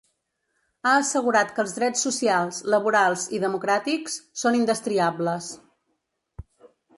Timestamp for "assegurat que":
1.01-1.61